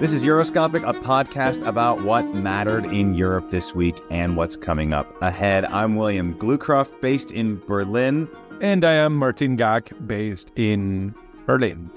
[0.00, 4.92] This is Euroscopic, a podcast about what mattered in Europe this week and what's coming
[4.92, 5.64] up ahead.
[5.64, 8.28] I'm William Glucroft, based in Berlin.
[8.60, 11.90] And I am Martin Gak, based in Berlin.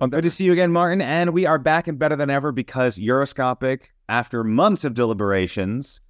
[0.00, 1.02] Good to see you again, Martin.
[1.02, 6.00] And we are back and better than ever because Euroscopic, after months of deliberations,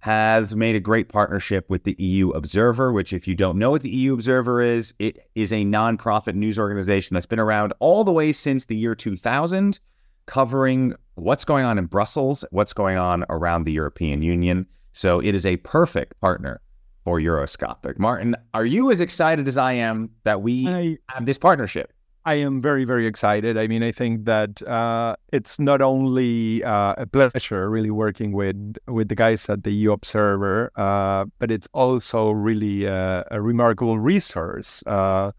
[0.00, 4.06] has made a great partnership with the EUobserver, which, if you don't know what the
[4.06, 8.64] EUobserver is, it is a nonprofit news organization that's been around all the way since
[8.64, 9.78] the year 2000,
[10.26, 14.66] covering what's going on in Brussels, what's going on around the European Union.
[14.92, 16.60] So it is a perfect partner
[17.04, 17.98] for Euroscopic.
[17.98, 21.92] Martin, are you as excited as I am that we I, have this partnership?
[22.24, 23.56] I am very, very excited.
[23.56, 28.76] I mean, I think that uh, it's not only uh, a pleasure really working with
[28.86, 34.82] with the guys at the EUobserver, uh, but it's also really a, a remarkable resource.
[34.86, 35.32] Uh,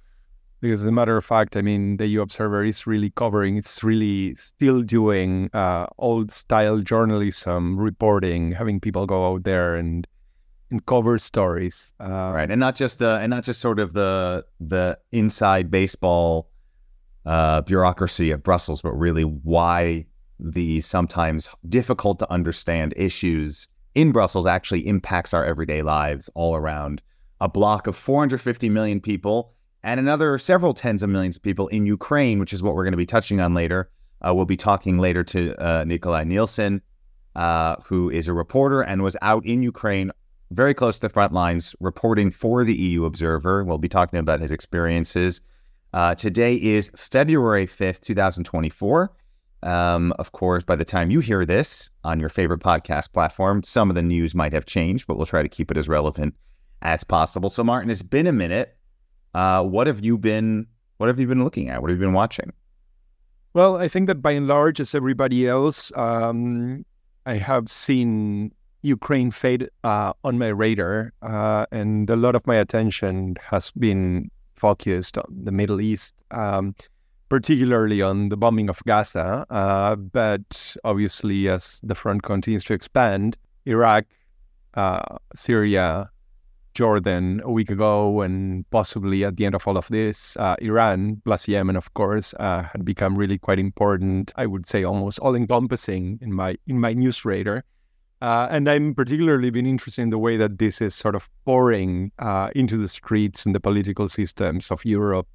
[0.59, 4.35] because as a matter of fact, I mean, the EUobserver is really covering, it's really
[4.35, 10.07] still doing uh, old style journalism, reporting, having people go out there and
[10.71, 11.93] and cover stories.
[11.99, 16.50] Uh, right, and not just the and not just sort of the the inside baseball
[17.25, 20.05] uh, bureaucracy of Brussels, but really why
[20.39, 27.01] the sometimes difficult to understand issues in Brussels actually impacts our everyday lives all around
[27.39, 31.85] a block of 450 million people and another several tens of millions of people in
[31.85, 33.89] Ukraine, which is what we're going to be touching on later.
[34.21, 36.81] Uh, we'll be talking later to uh, Nikolaj Nielsen,
[37.35, 40.11] uh, who is a reporter and was out in Ukraine,
[40.51, 43.65] very close to the front lines, reporting for the EUobserver.
[43.65, 45.41] We'll be talking about his experiences
[45.93, 49.11] uh, today is February 5th, 2024.
[49.63, 53.89] Um, of course, by the time you hear this on your favorite podcast platform, some
[53.89, 56.33] of the news might have changed, but we'll try to keep it as relevant
[56.81, 57.49] as possible.
[57.49, 58.75] So, Martin, it's been a minute.
[59.33, 60.67] Uh, what have you been?
[60.97, 61.81] What have you been looking at?
[61.81, 62.53] What have you been watching?
[63.53, 66.85] Well, I think that by and large, as everybody else, um,
[67.25, 68.51] I have seen
[68.81, 74.31] Ukraine fade uh, on my radar, uh, and a lot of my attention has been
[74.61, 76.75] focused on the Middle East, um,
[77.29, 79.45] particularly on the bombing of Gaza.
[79.49, 84.05] Uh, but obviously, as the front continues to expand, Iraq,
[84.75, 86.09] uh, Syria,
[86.73, 91.21] Jordan a week ago, and possibly at the end of all of this, uh, Iran
[91.25, 94.31] plus Yemen, of course, uh, had become really quite important.
[94.37, 97.63] I would say almost all-encompassing in my in my news radar.
[98.21, 102.11] Uh, and I'm particularly been interested in the way that this is sort of pouring
[102.19, 105.27] uh, into the streets and the political systems of Europe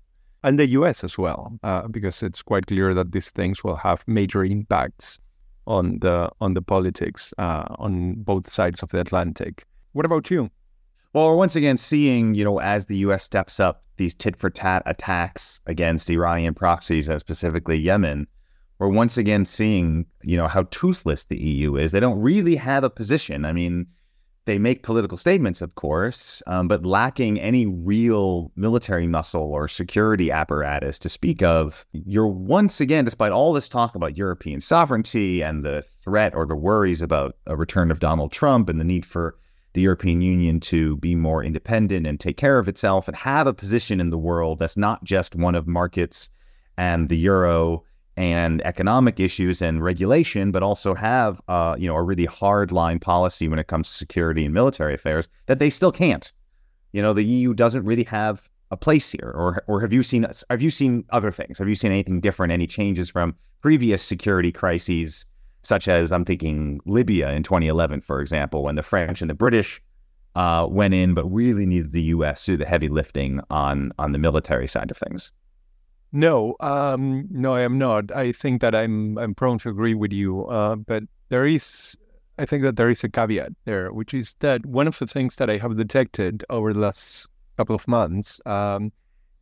[0.45, 4.07] and the US as well, uh, because it's quite clear that these things will have
[4.07, 5.19] major impacts
[5.67, 9.65] on the on the politics uh, on both sides of the Atlantic.
[9.93, 10.51] What about you?
[11.13, 13.25] Well, we're once again seeing, you know, as the U.S.
[13.25, 18.29] steps up these tit for tat attacks against Iranian proxies, and specifically Yemen,
[18.79, 21.93] we're once again seeing, you know, how toothless the EU is.
[21.93, 23.45] They don't really have a position.
[23.45, 23.87] I mean,
[24.45, 30.31] they make political statements, of course, um, but lacking any real military muscle or security
[30.31, 31.85] apparatus to speak of.
[31.93, 36.55] You're once again, despite all this talk about European sovereignty and the threat or the
[36.55, 39.37] worries about a return of Donald Trump and the need for
[39.73, 43.53] the European Union to be more independent and take care of itself and have a
[43.53, 46.31] position in the world that's not just one of markets
[46.79, 47.83] and the euro
[48.17, 52.99] and economic issues and regulation, but also have uh, you know a really hard line
[52.99, 56.33] policy when it comes to security and military affairs that they still can't.
[56.93, 60.27] You know, the EU doesn't really have a place here, or or have you seen
[60.51, 61.59] have you seen other things?
[61.59, 62.53] Have you seen anything different?
[62.53, 65.27] Any changes from previous security crises,
[65.63, 69.83] such as I'm thinking Libya in 2011, for example, when the French and the British
[70.37, 72.45] uh, went in, but really needed the U.S.
[72.45, 75.33] to do the heavy lifting on on the military side of things.
[76.17, 78.11] No, um, no, I am not.
[78.11, 80.47] I think that I'm I'm prone to agree with you.
[80.47, 81.95] Uh, but there is,
[82.39, 85.37] I think that there is a caveat there, which is that one of the things
[85.37, 87.29] that I have detected over the last
[87.59, 88.93] couple of months um,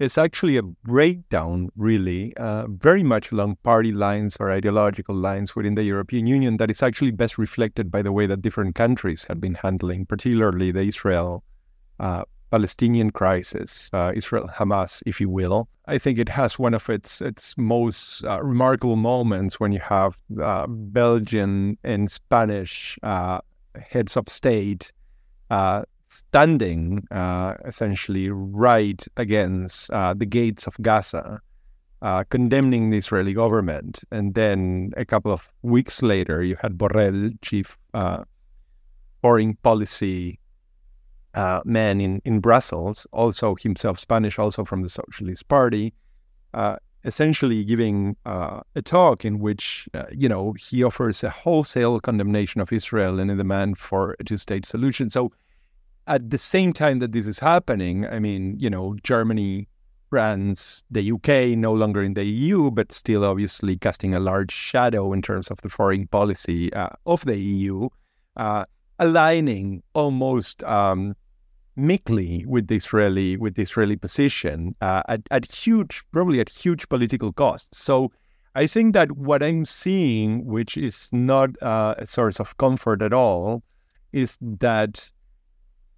[0.00, 5.76] is actually a breakdown, really, uh, very much along party lines or ideological lines within
[5.76, 9.40] the European Union that is actually best reflected by the way that different countries have
[9.40, 11.44] been handling, particularly the Israel
[12.00, 12.24] uh,
[12.54, 15.66] Palestinian crisis, uh, Israel Hamas, if you will.
[15.86, 20.12] I think it has one of its its most uh, remarkable moments when you have
[20.40, 23.40] uh, Belgian and Spanish uh,
[23.92, 24.92] heads of state
[25.50, 29.90] uh, standing uh, essentially right against
[30.20, 31.40] the gates of Gaza.
[32.36, 33.94] condemning the Israeli government.
[34.16, 35.42] And then a couple of
[35.74, 37.18] weeks later, you had Borrell,
[37.48, 37.68] chief
[39.22, 40.38] foreign policy
[41.34, 45.92] uh, man in, in Brussels, also himself Spanish, also from the Socialist Party,
[46.52, 52.00] uh, essentially giving uh, a talk in which, uh, you know, he offers a wholesale
[52.00, 55.10] condemnation of Israel and a demand for a two state solution.
[55.10, 55.32] So
[56.06, 59.68] at the same time that this is happening, I mean, you know, Germany,
[60.10, 65.12] France, the UK, no longer in the EU, but still obviously casting a large shadow
[65.12, 67.88] in terms of the foreign policy uh, of the EU,
[68.36, 68.64] uh,
[68.98, 71.16] aligning almost um,
[71.76, 76.88] meekly with the Israeli with the Israeli position uh, at, at huge, probably at huge
[76.88, 77.74] political cost.
[77.74, 78.12] So.
[78.56, 83.12] I think that what I'm seeing, which is not uh, a source of comfort at
[83.12, 83.64] all,
[84.12, 85.10] is that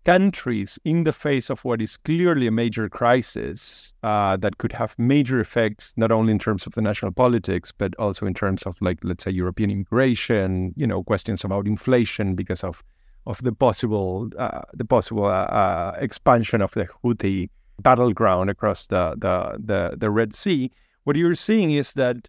[0.06, 4.94] countries in the face of what is clearly a major crisis uh, that could have
[4.98, 8.80] major effects not only in terms of the national politics but also in terms of
[8.80, 12.84] like let's say European immigration, you know, questions about inflation because of
[13.26, 17.50] of the possible uh, the possible uh, uh expansion of the Houthi
[17.80, 20.70] battleground across the, the the the Red Sea.
[21.04, 22.28] What you're seeing is that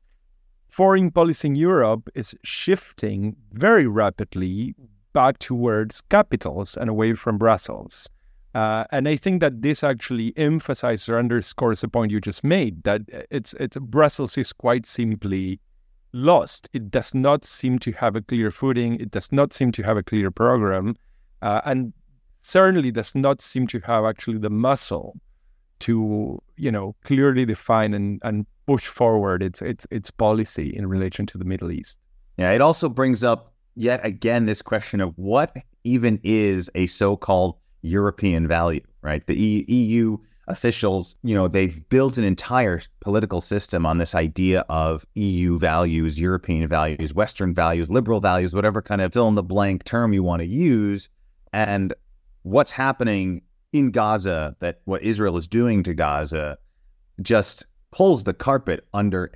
[0.67, 4.75] foreign policy in Europe is shifting very rapidly
[5.13, 8.09] back towards capitals and away from Brussels.
[8.53, 12.83] Uh, and I think that this actually emphasizes or underscores the point you just made
[12.83, 15.59] that it's it's Brussels is quite simply
[16.17, 16.67] lost.
[16.73, 18.99] It does not seem to have a clear footing.
[18.99, 20.95] It does not seem to have a clear program,
[21.41, 21.93] uh, and
[22.41, 25.19] certainly does not seem to have actually the muscle
[25.79, 31.25] to you know clearly define and, and push forward its its its policy in relation
[31.27, 31.99] to the Middle East.
[32.37, 37.55] Yeah, it also brings up yet again this question of what even is a so-called
[37.81, 39.25] European value, right?
[39.25, 40.17] The EU
[40.47, 46.19] officials, you know, they've built an entire political system on this idea of EU values,
[46.19, 50.23] European values, Western values, liberal values, whatever kind of fill in the blank term you
[50.23, 51.09] want to use.
[51.51, 51.93] And
[52.43, 53.41] what's happening
[53.73, 56.57] in Gaza, that what Israel is doing to Gaza,
[57.21, 59.31] just pulls the carpet under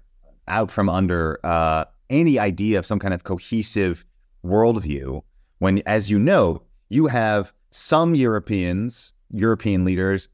[0.47, 4.05] out from under uh, any idea of some kind of cohesive
[4.43, 5.21] worldview
[5.59, 10.27] when, as you know, you have some Europeans, European leaders,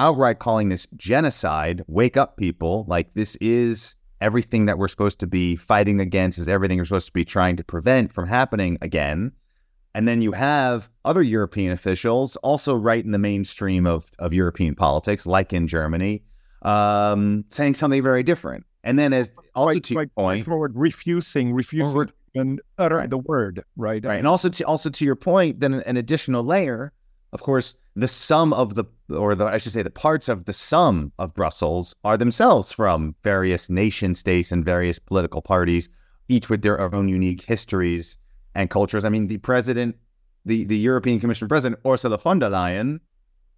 [0.00, 1.84] outright calling this genocide.
[1.86, 2.84] Wake up, people.
[2.88, 7.06] Like, this is everything that we're supposed to be fighting against, is everything we're supposed
[7.06, 9.32] to be trying to prevent from happening again.
[9.94, 14.74] And then you have other European officials also right in the mainstream of, of European
[14.74, 16.22] politics, like in Germany,
[16.62, 18.64] um, saying something very different.
[18.84, 23.10] And then as also right, to right, point, forward, refusing, refusing and utter right.
[23.10, 24.04] the word, right?
[24.04, 24.16] Right.
[24.18, 26.92] And also to also to your point, then an additional layer,
[27.32, 30.52] of course, the sum of the or the I should say the parts of the
[30.52, 35.88] sum of Brussels are themselves from various nation states and various political parties,
[36.28, 38.16] each with their own unique histories
[38.54, 39.04] and cultures.
[39.04, 39.96] I mean, the president,
[40.44, 43.00] the, the European Commission president, Ursula von der Leyen,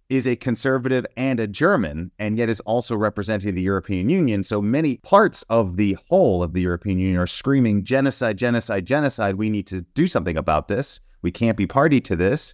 [0.09, 4.43] is a conservative and a German, and yet is also representing the European Union.
[4.43, 9.35] So many parts of the whole of the European Union are screaming genocide, genocide, genocide.
[9.35, 10.99] We need to do something about this.
[11.21, 12.53] We can't be party to this.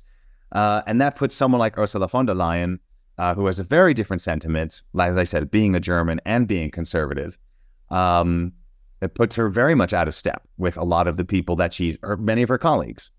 [0.52, 2.80] Uh, and that puts someone like Ursula von der Leyen,
[3.18, 6.72] uh, who has a very different sentiment, as I said, being a German and being
[6.72, 7.38] conservative,
[7.90, 8.54] um,
[9.02, 11.74] it puts her very much out of step with a lot of the people that
[11.74, 13.12] she's, or many of her colleagues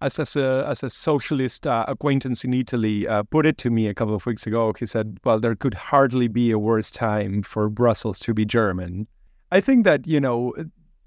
[0.00, 3.86] as, as a as a socialist uh, acquaintance in Italy uh, put it to me
[3.86, 4.72] a couple of weeks ago.
[4.78, 9.08] He said, "Well, there could hardly be a worse time for Brussels to be German."
[9.50, 10.54] I think that you know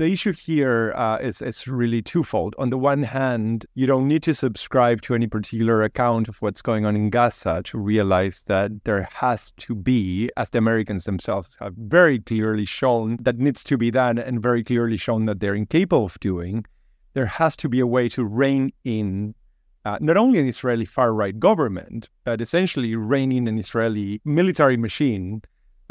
[0.01, 2.55] the issue here uh, is is really twofold.
[2.57, 6.63] On the one hand, you don't need to subscribe to any particular account of what's
[6.63, 11.55] going on in Gaza to realize that there has to be, as the Americans themselves
[11.59, 15.53] have very clearly shown, that needs to be done, and very clearly shown that they're
[15.53, 16.65] incapable of doing
[17.13, 19.35] there has to be a way to rein in
[19.85, 24.77] uh, not only an Israeli far right government, but essentially rein in an Israeli military
[24.77, 25.41] machine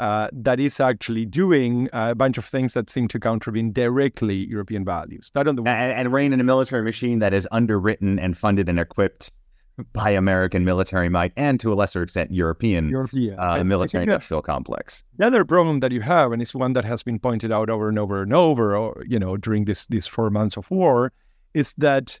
[0.01, 4.83] uh, that is actually doing a bunch of things that seem to contravene directly European
[4.83, 5.29] values.
[5.35, 8.67] That on the and, and rein in a military machine that is underwritten and funded
[8.67, 9.31] and equipped
[9.93, 13.39] by American military might and to a lesser extent European, European.
[13.39, 15.03] Uh, military industrial complex.
[15.17, 17.87] The other problem that you have, and it's one that has been pointed out over
[17.87, 21.13] and over and over, or, you know, during this these four months of war,
[21.53, 22.19] is that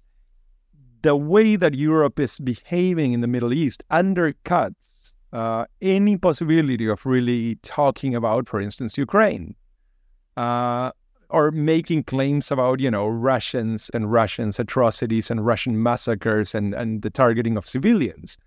[1.01, 4.75] the way that Europe is behaving in the Middle East undercuts
[5.33, 9.55] uh, any possibility of really talking about, for instance, Ukraine.
[10.37, 10.91] Uh,
[11.31, 17.01] or making claims about, you know, Russians and Russians atrocities and Russian massacres and, and
[17.01, 18.37] the targeting of civilians.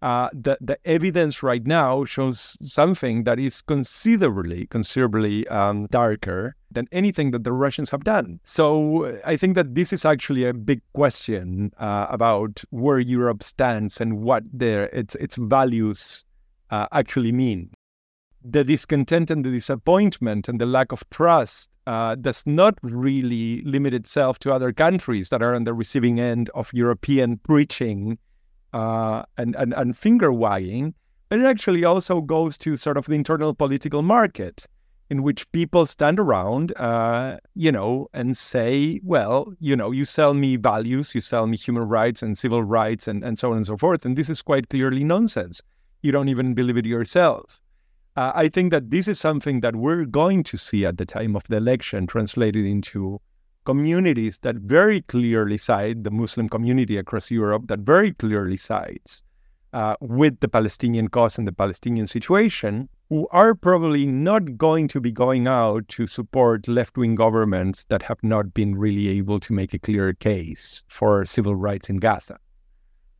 [0.00, 6.86] Uh, the, the evidence right now shows something that is considerably, considerably um, darker than
[6.92, 8.38] anything that the Russians have done.
[8.44, 14.00] So I think that this is actually a big question uh, about where Europe stands
[14.00, 16.24] and what their its its values
[16.70, 17.70] uh, actually mean
[18.44, 23.94] the discontent and the disappointment and the lack of trust uh, does not really limit
[23.94, 28.18] itself to other countries that are on the receiving end of European preaching
[28.72, 30.94] uh, and, and, and finger wagging,
[31.28, 34.66] but it actually also goes to sort of the internal political market
[35.10, 40.34] in which people stand around, uh, you know, and say, well, you know, you sell
[40.34, 43.66] me values, you sell me human rights and civil rights and, and so on and
[43.66, 44.04] so forth.
[44.04, 45.62] And this is quite clearly nonsense.
[46.02, 47.60] You don't even believe it yourself.
[48.16, 51.36] Uh, I think that this is something that we're going to see at the time
[51.36, 53.20] of the election translated into
[53.64, 59.22] communities that very clearly side, the Muslim community across Europe that very clearly sides
[59.72, 65.00] uh, with the Palestinian cause and the Palestinian situation, who are probably not going to
[65.00, 69.52] be going out to support left wing governments that have not been really able to
[69.52, 72.38] make a clear case for civil rights in Gaza.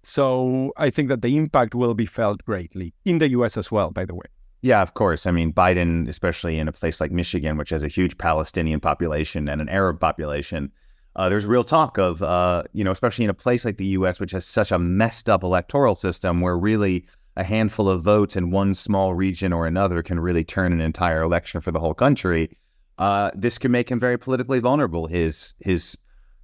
[0.03, 3.91] So I think that the impact will be felt greatly in the US as well,
[3.91, 4.27] by the way.
[4.61, 5.27] Yeah, of course.
[5.27, 9.49] I mean, Biden, especially in a place like Michigan, which has a huge Palestinian population
[9.49, 10.73] and an Arab population,
[11.15, 14.21] uh, there's real talk of, uh, you know, especially in a place like the U.S.,
[14.21, 18.51] which has such a messed up electoral system where really a handful of votes in
[18.51, 22.51] one small region or another can really turn an entire election for the whole country.
[22.99, 25.07] Uh, this can make him very politically vulnerable.
[25.07, 25.97] His his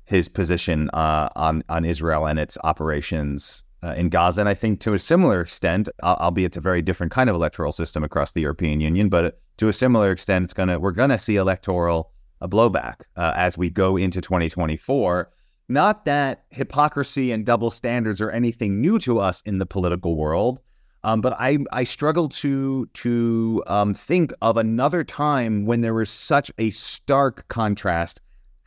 [0.04, 4.80] his position uh, on on Israel and its operations uh, in Gaza, and I think
[4.80, 8.80] to a similar extent, albeit a very different kind of electoral system across the European
[8.80, 13.32] Union, but to a similar extent, it's gonna we're gonna see electoral a blowback uh,
[13.37, 15.30] as we go into 2024.
[15.68, 20.61] Not that hypocrisy and double standards are anything new to us in the political world,
[21.04, 26.11] um, but I I struggle to to um, think of another time when there was
[26.11, 28.20] such a stark contrast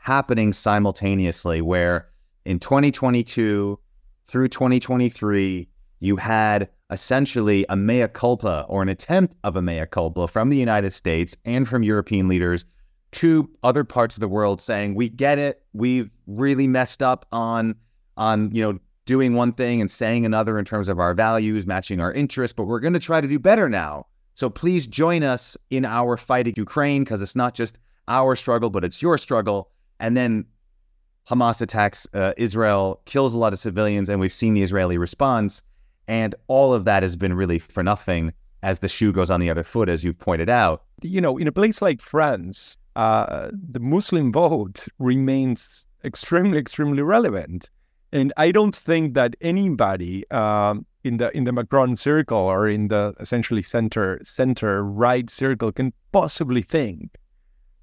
[0.07, 2.07] happening simultaneously, where
[2.45, 3.77] in 2022
[4.25, 5.67] through 2023,
[5.99, 10.55] you had essentially a mea culpa or an attempt of a mea culpa from the
[10.55, 12.65] United States and from European leaders
[13.11, 15.61] to other parts of the world saying, "We get it.
[15.73, 17.75] We've really messed up on
[18.15, 21.99] on, you know, doing one thing and saying another in terms of our values, matching
[21.99, 24.05] our interests, but we're going to try to do better now.
[24.35, 28.69] So please join us in our fight in Ukraine because it's not just our struggle,
[28.69, 30.45] but it's your struggle." And then
[31.29, 35.61] Hamas attacks uh, Israel, kills a lot of civilians, and we've seen the Israeli response.
[36.07, 39.49] And all of that has been really for nothing as the shoe goes on the
[39.49, 40.83] other foot, as you've pointed out.
[41.01, 47.69] You know, in a place like France, uh, the Muslim vote remains extremely, extremely relevant.
[48.11, 52.87] And I don't think that anybody um, in the in the Macron circle or in
[52.87, 57.17] the essentially center center right circle can possibly think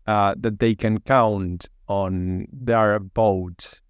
[0.06, 3.80] uh, that they can count on their boat.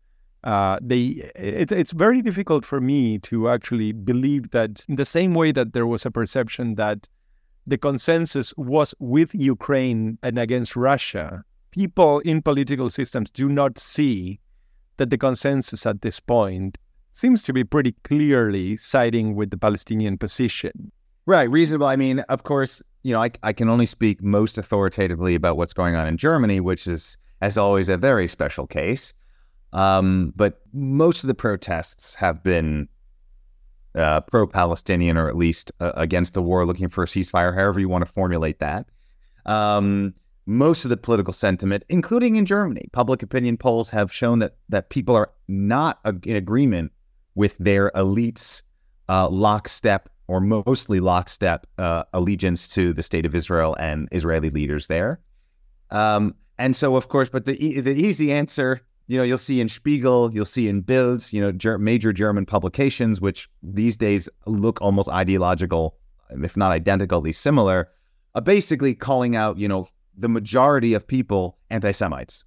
[0.42, 5.32] Uh, they it, it's very difficult for me to actually believe that in the same
[5.32, 7.08] way that there was a perception that
[7.66, 14.38] the consensus was with Ukraine and against Russia, people in political systems do not see
[14.98, 16.78] that the consensus at this point
[17.12, 20.92] seems to be pretty clearly siding with the Palestinian position.
[21.26, 21.86] Right, reasonable.
[21.86, 25.72] I mean, of course, you know, I, I can only speak most authoritatively about what's
[25.72, 29.12] going on in Germany, which is as always, a very special case.
[29.74, 32.88] Um, but most of the protests have been
[33.94, 37.80] uh, pro Palestinian or at least uh, against the war, looking for a ceasefire, however
[37.80, 38.86] you want to formulate that.
[39.44, 40.14] Um,
[40.46, 44.88] most of the political sentiment, including in Germany, public opinion polls have shown that, that
[44.88, 46.92] people are not in agreement
[47.34, 48.62] with their elites'
[49.10, 54.86] uh, lockstep or mostly lockstep uh, allegiance to the state of Israel and Israeli leaders
[54.86, 55.20] there.
[55.90, 59.68] Um, and so, of course, but the the easy answer, you know, you'll see in
[59.68, 64.80] Spiegel, you'll see in Bild, you know, ger- major German publications, which these days look
[64.80, 65.96] almost ideological,
[66.30, 67.88] if not identically similar,
[68.34, 72.44] are basically calling out, you know, the majority of people anti-Semites.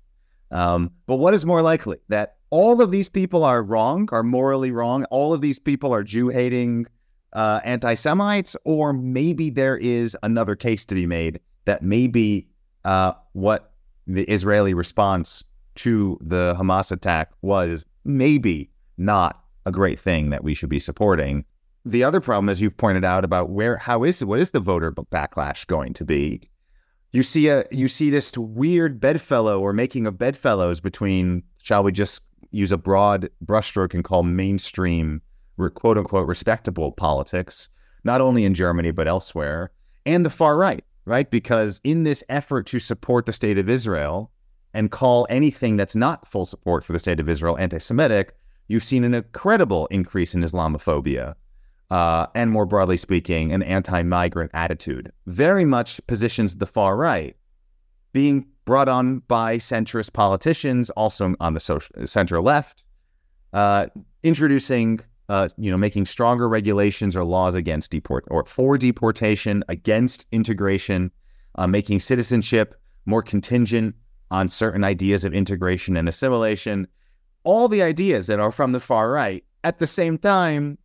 [0.51, 4.71] Um, but what is more likely that all of these people are wrong, are morally
[4.71, 5.03] wrong?
[5.05, 6.87] All of these people are Jew-hating
[7.33, 12.47] uh, anti-Semites, or maybe there is another case to be made that maybe
[12.85, 13.73] uh, what
[14.07, 15.43] the Israeli response
[15.75, 21.45] to the Hamas attack was maybe not a great thing that we should be supporting.
[21.85, 24.91] The other problem, as you've pointed out, about where how is what is the voter
[24.91, 26.49] backlash going to be?
[27.13, 31.91] You see a you see this weird bedfellow or making of bedfellows between shall we
[31.91, 32.21] just
[32.51, 35.21] use a broad brushstroke and call mainstream
[35.75, 37.69] quote unquote respectable politics,
[38.03, 39.71] not only in Germany but elsewhere,
[40.05, 41.31] and the far right right?
[41.31, 44.31] Because in this effort to support the state of Israel
[44.73, 48.35] and call anything that's not full support for the state of Israel anti Semitic,
[48.67, 51.35] you've seen an incredible increase in Islamophobia.
[51.89, 55.11] uh, and more broadly speaking, an anti-migrant attitude.
[55.25, 57.35] Very much positions the far right,
[58.13, 62.83] being brought on by centrist politicians, also on the social, center left,
[63.53, 63.87] uh,
[64.23, 64.99] introducing,
[65.29, 71.11] uh, you know, making stronger regulations or laws against deport or for deportation, against integration,
[71.55, 73.95] uh, making citizenship more contingent
[74.31, 76.87] on certain ideas of integration and assimilation.
[77.43, 79.43] All the ideas that are from the far right.
[79.63, 80.77] At the same time,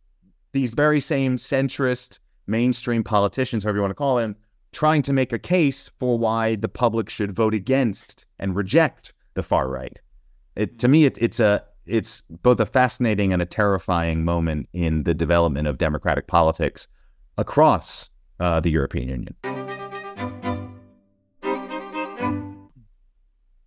[0.51, 4.35] these very same centrist mainstream politicians, however you want to call them,
[4.71, 9.43] trying to make a case for why the public should vote against and reject the
[9.43, 10.01] far right.
[10.55, 15.03] It, to me, it, it's a it's both a fascinating and a terrifying moment in
[15.03, 16.87] the development of democratic politics
[17.37, 18.09] across
[18.39, 19.35] uh, the European Union.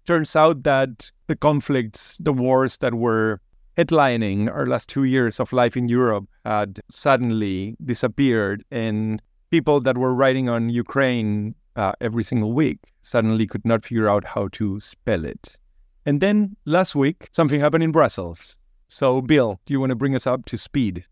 [0.07, 3.41] Turns out that the conflicts, the wars that were
[3.77, 9.21] headlining our last two years of life in Europe had suddenly disappeared, and
[9.51, 14.25] people that were writing on Ukraine uh, every single week suddenly could not figure out
[14.25, 15.59] how to spell it.
[16.07, 18.59] And then last week, something happened in Brussels.
[18.87, 21.05] So, Bill, do you want to bring us up to speed?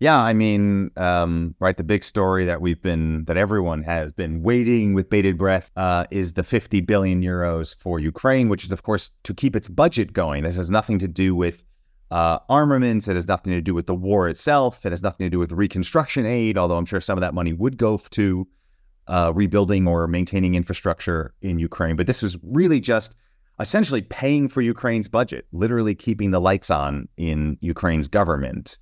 [0.00, 1.76] Yeah, I mean, um, right.
[1.76, 6.04] The big story that we've been, that everyone has been waiting with bated breath, uh,
[6.10, 10.14] is the 50 billion euros for Ukraine, which is, of course, to keep its budget
[10.14, 10.42] going.
[10.44, 11.64] This has nothing to do with
[12.10, 13.08] uh, armaments.
[13.08, 14.84] It has nothing to do with the war itself.
[14.84, 17.52] It has nothing to do with reconstruction aid, although I'm sure some of that money
[17.52, 18.48] would go to
[19.08, 21.96] uh, rebuilding or maintaining infrastructure in Ukraine.
[21.96, 23.14] But this was really just
[23.58, 28.78] essentially paying for Ukraine's budget, literally keeping the lights on in Ukraine's government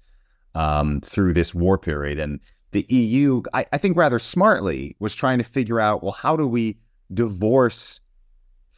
[0.55, 2.19] um, through this war period.
[2.19, 2.41] And
[2.73, 6.47] the EU, I, I think rather smartly, was trying to figure out well, how do
[6.47, 6.79] we
[7.13, 8.01] divorce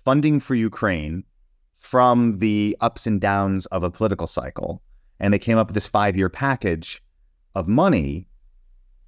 [0.04, 1.24] funding for Ukraine
[1.74, 4.82] from the ups and downs of a political cycle.
[5.20, 7.02] And they came up with this five year package
[7.54, 8.28] of money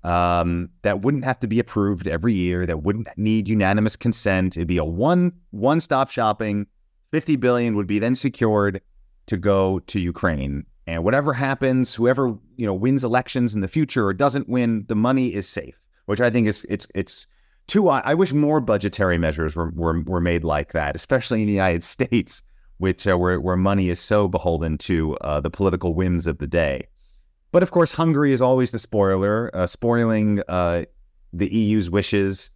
[0.04, 4.56] um, that wouldn't have to be approved every year, that wouldn't need unanimous consent.
[4.56, 6.66] It'd be a one one stop shopping.
[7.12, 8.80] 50 billion would be then secured
[9.26, 10.64] to go to Ukraine.
[10.86, 14.96] And whatever happens, whoever you know wins elections in the future or doesn't win, the
[14.96, 15.78] money is safe.
[16.06, 17.26] Which I think is it's it's
[17.66, 17.90] too.
[17.90, 21.82] I wish more budgetary measures were, were were made like that, especially in the United
[21.94, 22.42] States,
[22.78, 26.46] which uh, where where money is so beholden to uh, the political whims of the
[26.46, 26.86] day.
[27.52, 30.84] But of course, Hungary is always the spoiler, uh, spoiling uh,
[31.34, 32.50] the EU's wishes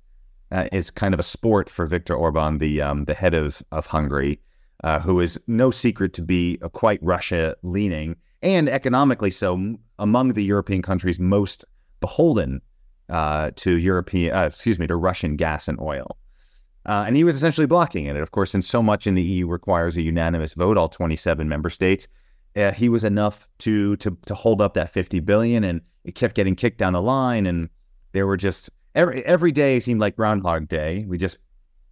[0.52, 3.86] uh, is kind of a sport for Viktor Orban, the um, the head of of
[3.86, 4.40] Hungary,
[4.84, 10.44] uh, who is no secret to be quite Russia leaning and economically so among the
[10.44, 11.64] European countries most
[12.00, 12.60] beholden
[13.08, 16.16] to European, excuse me, to Russian gas and oil.
[16.84, 18.16] Uh, and he was essentially blocking it.
[18.16, 21.70] Of course, and so much in the EU requires a unanimous vote, all 27 member
[21.70, 22.08] states.
[22.56, 26.34] Uh, he was enough to to to hold up that 50 billion, and it kept
[26.34, 27.46] getting kicked down the line.
[27.46, 27.68] And
[28.12, 31.04] there were just every every day seemed like Groundhog Day.
[31.06, 31.38] We just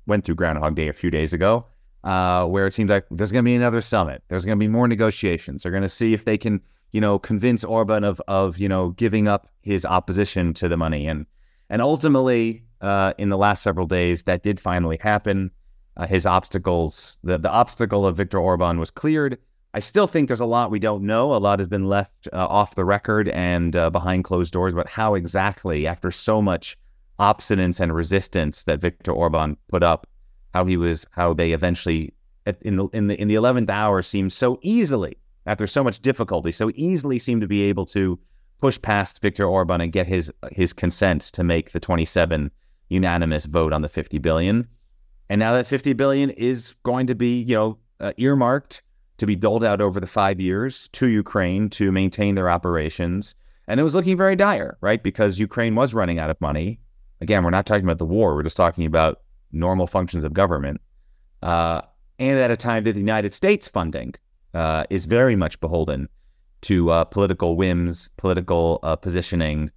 [0.06, 1.66] went through Groundhog Day a few days ago,
[2.04, 4.22] uh, where it seemed like there's going to be another summit.
[4.28, 5.62] There's going to be more negotiations.
[5.62, 6.60] They're going to see if they can,
[6.92, 11.06] you know, convince Orban of of you know giving up his opposition to the money,
[11.06, 11.26] and
[11.68, 14.24] and ultimately uh, in the last several days.
[14.24, 15.50] That did finally happen.
[15.96, 19.38] Uh, his obstacles, the, the obstacle of Viktor Orban was cleared.
[19.74, 21.34] I still think there's a lot we don't know.
[21.34, 24.88] A lot has been left uh, off the record and uh, behind closed doors about
[24.88, 26.76] how exactly, after so much
[27.20, 30.08] obstinance and resistance that Viktor Orban put up,
[30.54, 32.14] how he was, how they eventually,
[32.62, 36.50] in the in the in the eleventh hour, seemed so easily, after so much difficulty,
[36.50, 38.18] so easily seemed to be able to
[38.60, 42.50] push past Viktor Orban and get his his consent to make the 27
[42.88, 44.66] unanimous vote on the 50 billion.
[45.28, 48.82] And now that 50 billion is going to be, you know, uh, earmarked
[49.18, 53.34] to be doled out over the 5 years to Ukraine to maintain their operations.
[53.68, 55.00] And it was looking very dire, right?
[55.00, 56.80] Because Ukraine was running out of money.
[57.20, 59.20] Again, we're not talking about the war, we're just talking about
[59.52, 60.80] normal functions of government.
[61.42, 61.82] Uh,
[62.18, 64.14] and at a time that the United States funding
[64.54, 66.08] uh, is very much beholden
[66.62, 69.70] to uh, political whims, political uh, positioning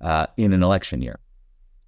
[0.00, 1.18] uh, in an election year.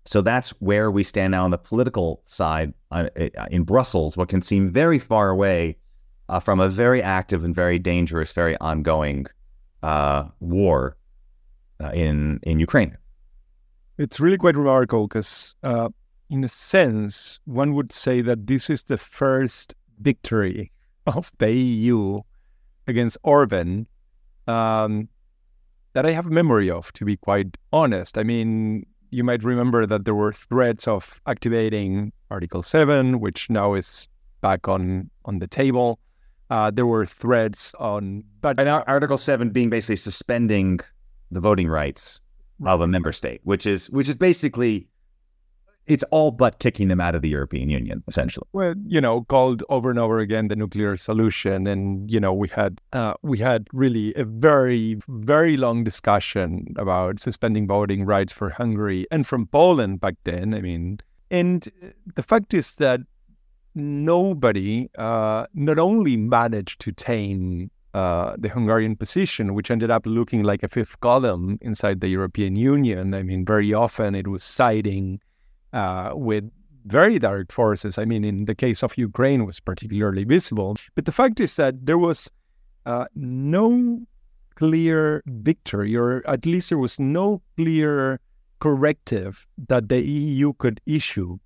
[0.07, 3.09] So that's where we stand now on the political side uh,
[3.51, 5.77] in Brussels, what can seem very far away
[6.43, 9.27] from a very active and very dangerous, very ongoing
[10.41, 10.97] war
[11.93, 12.97] in in Ukraine.
[13.99, 15.89] It's really quite remarkable because, uh,
[16.31, 20.71] in a sense, one would say that this is the first victory
[21.07, 22.21] of the EU
[22.87, 23.89] against Orban
[24.47, 25.09] um,
[25.95, 28.19] that I have memory of, to be quite honest.
[28.19, 33.75] I mean, you might remember that there were threats of activating Article 7, which now
[33.75, 34.09] is
[34.41, 35.99] back on, on the table.
[36.51, 38.23] Uh, there were threats on.
[38.41, 40.79] But and Article 7 being basically suspending
[41.33, 42.21] the voting rights
[42.65, 44.89] of a member state, which is which is basically
[45.89, 48.47] it's all but kicking them out of the European Union, essentially.
[48.53, 52.49] Well, you know, called over and over again the nuclear solution, and you know, we
[52.49, 58.51] had uh, we had really a very very long discussion about suspending voting rights for
[58.51, 60.53] Hungary and from Poland back then.
[60.55, 61.67] I mean, and
[62.15, 63.01] the fact is that
[63.75, 70.43] nobody uh, not only managed to tame uh, the Hungarian position, which ended up looking
[70.45, 73.13] like a fifth column inside the European Union.
[73.13, 75.21] I mean, very often it was siding
[75.73, 76.45] uh, with
[76.87, 77.99] very direct forces.
[77.99, 80.77] I mean, in the case of Ukraine, was particularly visible.
[80.95, 82.31] But the fact is that there was
[82.87, 84.01] uh, no
[84.55, 88.21] clear victory, or at least there was no clear
[88.61, 91.39] corrective that the EU could issue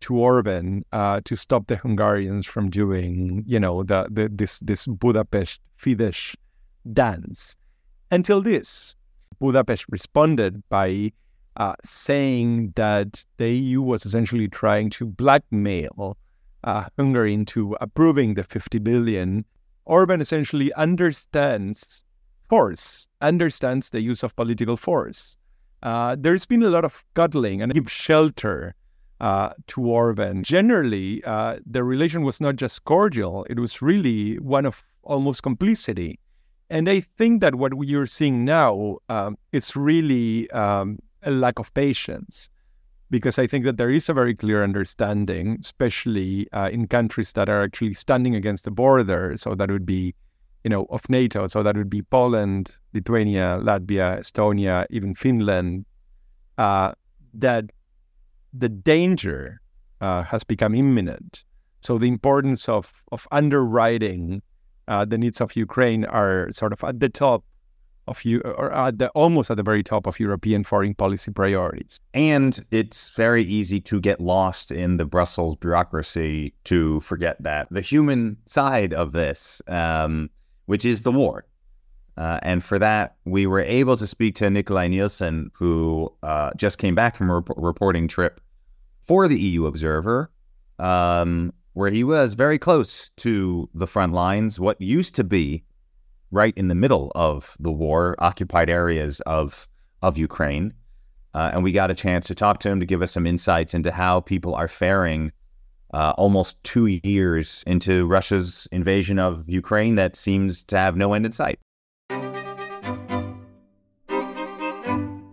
[0.00, 4.86] to Orban uh, to stop the Hungarians from doing, you know, the, the this this
[4.86, 6.34] Budapest Fidesz
[6.92, 7.56] dance.
[8.10, 8.96] Until this,
[9.38, 11.12] Budapest responded by
[11.56, 16.16] uh, saying that the EU was essentially trying to blackmail
[16.64, 19.44] uh, Hungary into approving the 50 billion.
[19.84, 22.04] Orban essentially understands
[22.48, 25.36] force, understands the use of political force.
[25.82, 28.74] Uh, there's been a lot of cuddling and give shelter
[29.20, 30.42] uh, to Orban.
[30.42, 36.18] Generally, uh, the relation was not just cordial, it was really one of almost complicity.
[36.68, 41.58] And I think that what we are seeing now um, is really um, a lack
[41.58, 42.48] of patience,
[43.10, 47.48] because I think that there is a very clear understanding, especially uh, in countries that
[47.48, 49.36] are actually standing against the border.
[49.36, 50.14] So that would be,
[50.62, 51.48] you know, of NATO.
[51.48, 55.86] So that would be Poland, Lithuania, Latvia, Estonia, even Finland.
[56.56, 56.92] Uh,
[57.34, 57.64] that
[58.52, 59.60] the danger
[60.00, 61.44] uh, has become imminent.
[61.80, 64.42] So the importance of of underwriting
[64.88, 67.44] uh, the needs of Ukraine are sort of at the top
[68.08, 72.00] of you or at the almost at the very top of European foreign policy priorities.
[72.12, 77.80] And it's very easy to get lost in the Brussels bureaucracy to forget that the
[77.80, 80.28] human side of this, um,
[80.66, 81.46] which is the war.
[82.20, 86.76] Uh, and for that, we were able to speak to Nikolaj Nielsen, who uh, just
[86.76, 88.42] came back from a rep- reporting trip
[89.00, 90.26] for the EUobserver,
[90.78, 95.64] um, where he was very close to the front lines, what used to be
[96.30, 99.66] right in the middle of the war, occupied areas of
[100.02, 100.74] of Ukraine.
[101.32, 103.72] Uh, and we got a chance to talk to him to give us some insights
[103.72, 105.32] into how people are faring
[105.94, 111.24] uh, almost two years into Russia's invasion of Ukraine that seems to have no end
[111.24, 111.58] in sight.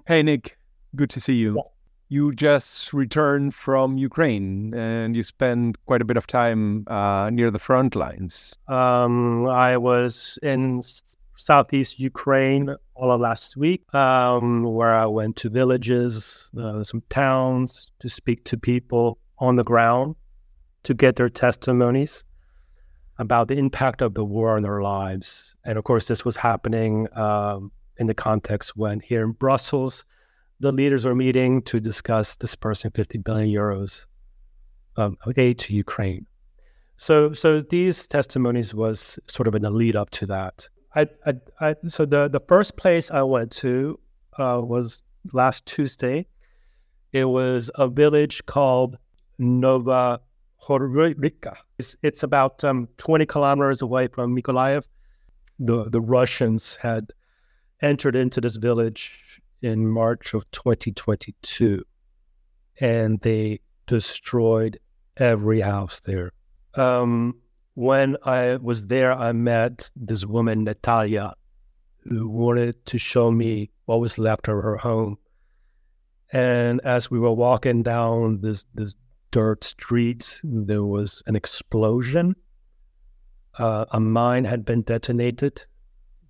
[0.08, 0.58] Hey, Nick.
[0.96, 1.62] Good to see you.
[2.08, 7.52] You just returned from Ukraine and you spent quite a bit of time uh, near
[7.52, 8.56] the front lines.
[8.70, 10.82] Um, I was in
[11.36, 17.92] southeast Ukraine all of last week, um, where I went to villages, uh, some towns
[18.00, 20.16] to speak to people on the ground
[20.84, 22.24] to get their testimonies
[23.20, 25.54] about the impact of the war on their lives.
[25.66, 30.06] And of course, this was happening um, in the context when here in Brussels,
[30.60, 34.06] the leaders were meeting to discuss dispersing 50 billion euros
[34.96, 36.26] of aid to Ukraine.
[36.98, 40.68] So, so these testimonies was sort of in the lead up to that.
[40.96, 44.00] I, I, I so the the first place I went to
[44.40, 46.26] uh, was last Tuesday.
[47.14, 48.98] It was a village called
[49.38, 50.20] Nova
[50.64, 51.56] Horivka.
[51.78, 54.88] It's, it's about um, 20 kilometers away from Mykolaiv.
[55.60, 57.12] The the Russians had
[57.82, 61.84] entered into this village in March of 2022,
[62.80, 64.80] and they destroyed
[65.18, 66.32] every house there.
[66.76, 67.36] Um,
[67.74, 71.34] when I was there, I met this woman, Natalia,
[72.04, 75.18] who wanted to show me what was left of her home.
[76.32, 78.96] And as we were walking down this this
[79.32, 82.36] dirt street, there was an explosion.
[83.58, 85.66] Uh, a mine had been detonated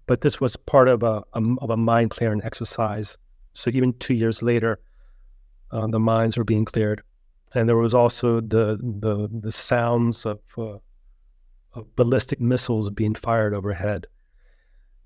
[0.08, 3.18] but this was part of a, a of a mine clearing exercise.
[3.54, 4.80] So even two years later,
[5.72, 7.04] uh, the mines were being cleared,
[7.54, 10.78] and there was also the the the sounds of, uh,
[11.74, 14.08] of ballistic missiles being fired overhead.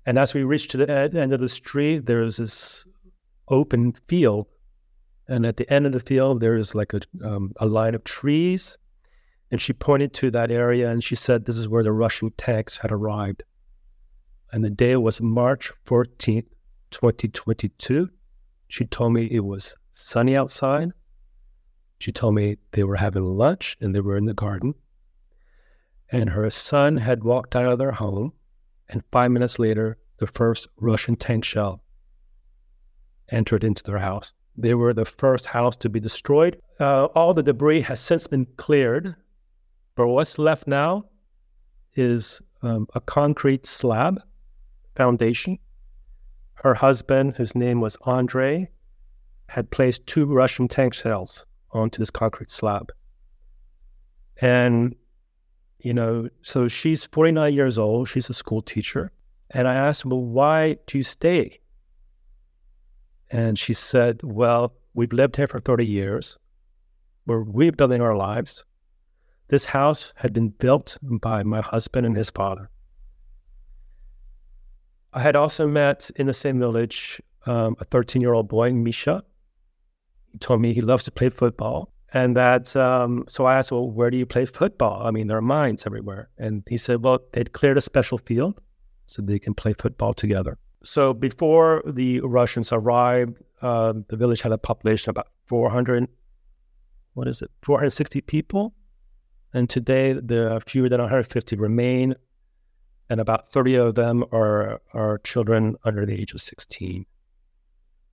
[0.06, 2.86] And as we reached to the end of the street, there was this
[3.48, 4.46] open field,
[5.28, 8.04] and at the end of the field, there is like a um, a line of
[8.04, 8.78] trees.
[9.50, 12.78] And she pointed to that area, and she said, "This is where the Russian tanks
[12.78, 13.42] had arrived."
[14.52, 16.46] And the day was March 14th,
[16.90, 18.10] 2022.
[18.68, 20.92] She told me it was sunny outside.
[21.98, 24.74] She told me they were having lunch and they were in the garden.
[26.10, 28.34] And her son had walked out of their home.
[28.90, 31.82] And five minutes later, the first Russian tank shell
[33.30, 34.34] entered into their house.
[34.54, 36.60] They were the first house to be destroyed.
[36.78, 39.14] Uh, all the debris has since been cleared,
[39.94, 41.06] but what's left now
[41.94, 44.20] is um, a concrete slab
[44.94, 45.58] foundation.
[46.54, 48.68] Her husband, whose name was Andre,
[49.48, 52.92] had placed two Russian tank shells onto this concrete slab.
[54.40, 54.94] And,
[55.78, 58.08] you know, so she's 49 years old.
[58.08, 59.12] She's a school teacher.
[59.50, 61.60] And I asked, well, why do you stay?
[63.30, 66.38] And she said, well, we've lived here for 30 years.
[67.26, 68.64] We're rebuilding our lives.
[69.48, 72.70] This house had been built by my husband and his father.
[75.12, 79.22] I had also met in the same village um, a 13 year old boy, Misha.
[80.32, 81.92] He told me he loves to play football.
[82.14, 85.06] And that, um, so I asked, well, where do you play football?
[85.06, 86.28] I mean, there are mines everywhere.
[86.38, 88.60] And he said, well, they'd cleared a special field
[89.06, 90.58] so they can play football together.
[90.84, 96.08] So before the Russians arrived, uh, the village had a population of about 400,
[97.14, 98.74] what is it, 460 people.
[99.54, 102.14] And today, there are fewer than 150 remain,
[103.12, 107.04] and about 30 of them are, are children under the age of 16.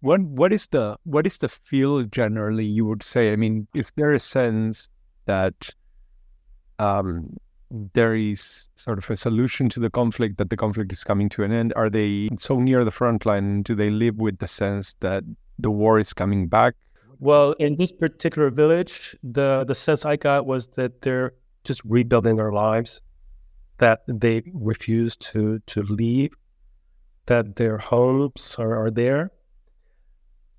[0.01, 2.65] What what is the what is the feel generally?
[2.65, 3.31] You would say.
[3.33, 4.89] I mean, is there a sense
[5.25, 5.71] that
[6.79, 7.37] um,
[7.93, 11.43] there is sort of a solution to the conflict that the conflict is coming to
[11.43, 11.73] an end?
[11.75, 13.61] Are they so near the front line?
[13.61, 15.23] Do they live with the sense that
[15.57, 16.75] the war is coming back?
[17.19, 21.33] Well, in this particular village, the the sense I got was that they're
[21.65, 23.01] just rebuilding their lives,
[23.79, 26.31] that they refuse to to leave,
[27.25, 29.31] that their homes are, are there,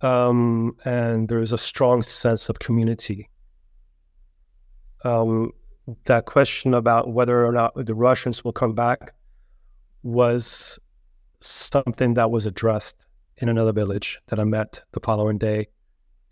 [0.00, 3.28] um, and there's a strong sense of community.
[5.04, 5.52] Um,
[6.04, 9.14] that question about whether or not the Russians will come back
[10.02, 10.78] was
[11.40, 12.96] something that was addressed
[13.38, 15.68] in another village that I met the following day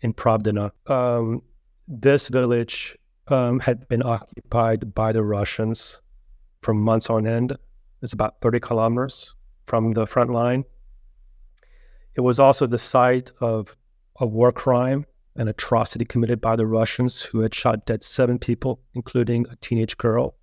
[0.01, 0.71] in Pravdina.
[0.87, 1.41] Um,
[1.87, 2.97] this village
[3.27, 6.01] um, had been occupied by the Russians
[6.61, 7.57] for months on end.
[8.01, 10.65] It's about 30 kilometers from the front line.
[12.15, 13.75] It was also the site of
[14.19, 18.81] a war crime, an atrocity committed by the Russians who had shot dead seven people,
[18.93, 20.35] including a teenage girl.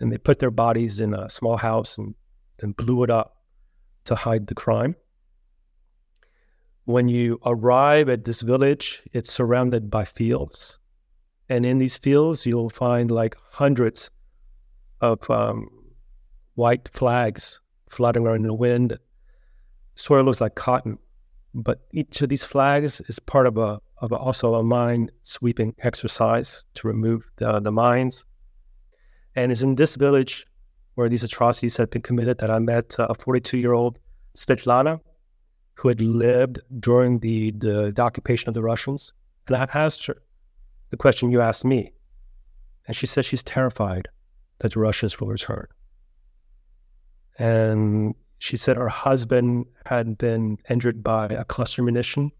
[0.00, 2.14] And they put their bodies in a small house and
[2.58, 3.36] then blew it up
[4.06, 4.96] to hide the crime.
[6.84, 10.80] When you arrive at this village, it's surrounded by fields.
[11.48, 14.10] And in these fields, you'll find like hundreds
[15.02, 15.68] of um,
[16.54, 18.96] white flags fluttering around in the wind
[19.96, 20.98] sort of looks like cotton.
[21.54, 25.74] But each of these flags is part of a of a, also a mine sweeping
[25.78, 28.24] exercise to remove the, the mines.
[29.36, 30.46] And it's in this village
[30.94, 33.98] where these atrocities had been committed that I met uh, a 42 year old
[34.36, 35.00] Svetlana
[35.74, 39.12] who had lived during the, the, the occupation of the Russians.
[39.46, 40.16] And I asked her
[40.90, 41.92] the question you asked me.
[42.86, 44.08] And she said she's terrified
[44.62, 45.66] that Russians will return.
[47.38, 52.30] And she said her husband had been injured by a cluster munition.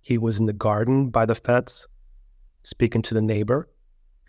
[0.00, 1.86] He was in the garden by the fence
[2.64, 3.68] speaking to the neighbor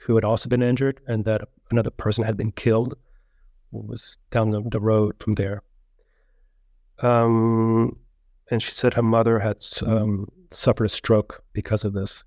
[0.05, 2.95] who had also been injured, and that another person had been killed
[3.71, 5.63] was down the, the road from there.
[6.99, 7.97] Um,
[8.51, 12.23] and she said her mother had um, suffered a stroke because of this.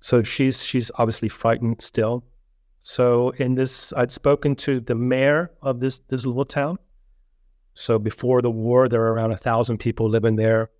[0.00, 2.24] So she's she's obviously frightened still.
[2.86, 6.78] So in this, I'd spoken to the mayor of this this little town,
[7.74, 10.70] so before the war, there were around a thousand people living there.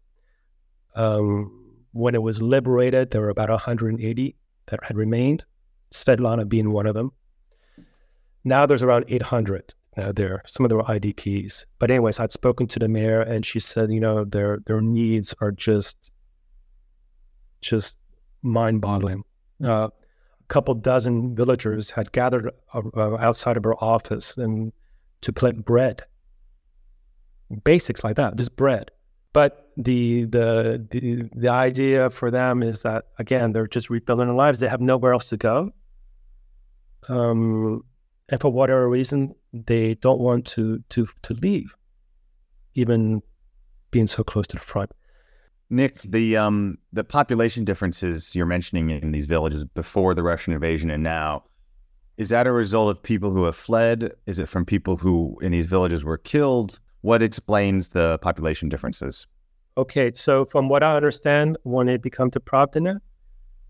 [0.94, 5.44] Um, when it was liberated, there were about 180 that had remained,
[5.90, 7.10] Svetlana being one of them.
[8.44, 10.42] Now there's around 800 uh, there.
[10.46, 11.64] Some of them were IDPs.
[11.80, 15.34] But anyways, I'd spoken to the mayor, and she said, you know, their their needs
[15.40, 16.12] are just
[17.60, 17.96] just
[18.42, 19.24] mind-boggling.
[19.64, 20.05] Uh, a
[20.48, 24.72] couple dozen villagers had gathered uh, outside of her office and
[25.22, 26.02] to collect bread
[27.64, 28.90] basics like that, just bread.
[29.32, 34.34] But the the the the idea for them is that again they're just rebuilding their
[34.34, 34.58] lives.
[34.58, 35.72] They have nowhere else to go,
[37.08, 37.82] um,
[38.30, 41.76] and for whatever reason they don't want to to to leave,
[42.74, 43.22] even
[43.90, 44.94] being so close to the front.
[45.68, 50.90] Nick, the um the population differences you're mentioning in these villages before the Russian invasion
[50.90, 51.44] and now,
[52.16, 54.12] is that a result of people who have fled?
[54.26, 56.80] Is it from people who in these villages were killed?
[57.00, 59.26] What explains the population differences?
[59.76, 63.00] Okay, so from what I understand, when it became to Pravdina,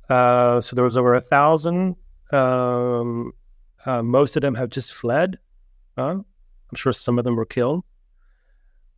[0.09, 1.97] uh, so there was over a thousand.
[2.31, 3.33] Um,
[3.85, 5.39] uh, most of them have just fled.
[5.97, 6.19] Uh,
[6.71, 7.85] I'm sure some of them were killed.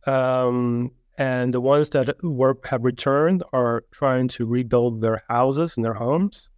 [0.05, 5.85] Um, and the ones that were have returned are trying to rebuild their houses and
[5.85, 6.49] their homes.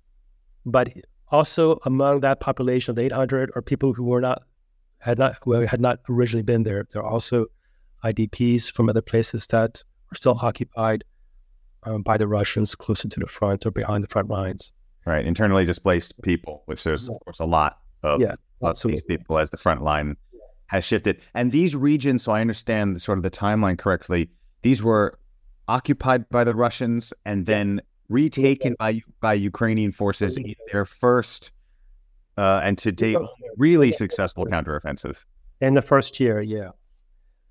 [0.68, 0.94] But
[1.30, 4.44] also among that population of 800 are people who were not
[5.00, 6.86] had not who had not originally been there.
[6.92, 7.48] There are also
[8.06, 11.04] IDPs from other places that are still occupied
[11.82, 14.74] um, by the Russians closer to the front or behind the front lines.
[15.08, 19.40] Right, internally displaced people, which there's of course a lot of, yeah, of these people
[19.40, 20.18] as the front line
[20.68, 21.24] has shifted.
[21.34, 24.30] And these regions, so I understand the, sort of the timeline correctly,
[24.62, 25.18] these were
[25.68, 31.52] occupied by the Russians and then retaken by by Ukrainian forces in their first
[32.38, 33.18] uh, and to date
[33.58, 35.24] really successful counteroffensive.
[35.60, 36.72] In the first year, yeah.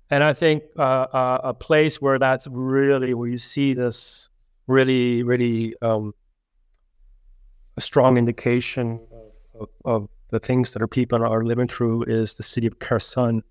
[0.09, 4.29] And I think uh, uh, a place where that's really where you see this
[4.67, 6.13] really, really um,
[7.77, 8.99] a strong indication
[9.55, 12.79] of, of, of, the things that our people are living through is the city of
[12.79, 13.43] Kherson,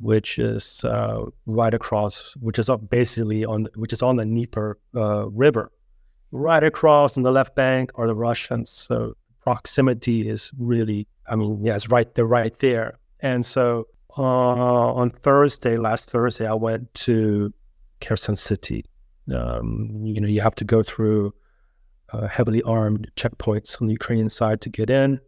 [0.00, 4.78] which is uh, right across, which is up basically on, which is on the Dnieper
[4.94, 5.70] uh, River.
[6.32, 8.68] Right across on the left bank are the Russians.
[8.68, 12.98] So proximity is really, I mean, yeah, right, they're right there.
[13.20, 13.86] And so
[14.18, 17.52] uh, on Thursday, last Thursday, I went to
[18.00, 18.84] Kherson City.
[19.32, 21.34] Um, you know, you have to go through
[22.12, 25.20] uh, heavily armed checkpoints on the Ukrainian side to get in.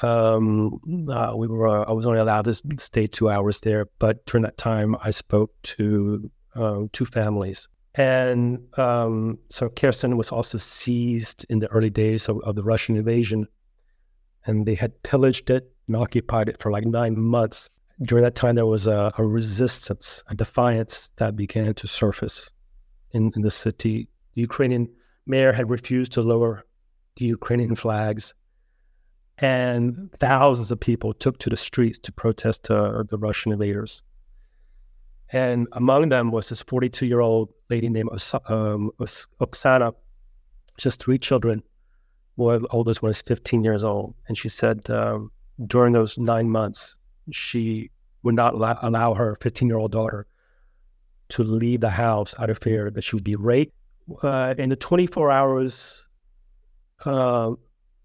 [0.00, 4.24] Um, uh, we were, uh, I was only allowed to stay two hours there, but
[4.26, 7.68] during that time, I spoke to uh, two families.
[7.94, 12.96] And um, so Kherson was also seized in the early days of, of the Russian
[12.96, 13.46] invasion,
[14.46, 17.68] and they had pillaged it and occupied it for like nine months.
[18.02, 22.50] During that time, there was a, a resistance, a defiance that began to surface
[23.10, 24.08] in, in the city.
[24.34, 24.88] The Ukrainian
[25.26, 26.64] mayor had refused to lower
[27.16, 28.34] the Ukrainian flags,
[29.38, 34.02] and thousands of people took to the streets to protest uh, the Russian invaders.
[35.32, 38.10] And among them was this 42 year old lady named
[38.46, 39.94] um, Oksana,
[40.76, 41.62] just three children.
[42.36, 44.14] Well, the oldest one is 15 years old.
[44.28, 45.30] And she said um,
[45.66, 46.96] during those nine months,
[47.30, 47.90] she
[48.22, 50.26] would not allow, allow her 15 year old daughter
[51.30, 53.72] to leave the house out of fear that she would be raped.
[54.22, 56.06] Uh, in the 24 hours
[57.06, 57.52] uh,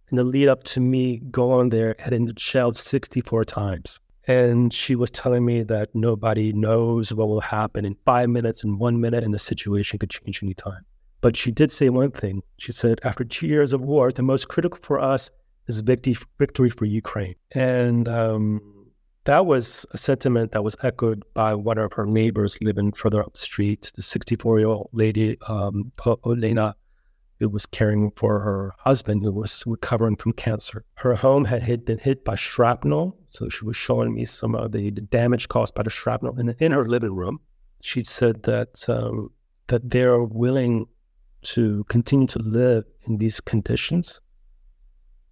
[0.10, 4.00] in the lead up to me going there, had been shelled 64 times.
[4.28, 8.78] And she was telling me that nobody knows what will happen in five minutes, in
[8.78, 10.84] one minute, and the situation could change any time.
[11.22, 12.44] But she did say one thing.
[12.58, 15.32] She said, after two years of war, the most critical for us
[15.68, 17.36] is victory, for Ukraine.
[17.52, 18.62] And um,
[19.24, 23.34] that was a sentiment that was echoed by one of her neighbors living further up
[23.34, 26.74] the street, the 64 year old lady, um, Olena,
[27.40, 30.84] who was caring for her husband who was recovering from cancer.
[30.96, 33.18] Her home had hit, been hit by shrapnel.
[33.30, 36.72] So she was showing me some of the, damage caused by the shrapnel in, in
[36.72, 37.40] her living room.
[37.82, 39.30] She said that um,
[39.68, 40.88] that they're willing
[41.44, 44.22] to continue to live in these conditions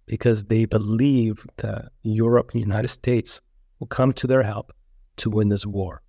[0.06, 3.40] because they believe that Europe and the United States
[3.78, 4.72] will come to their help
[5.16, 6.02] to win this war.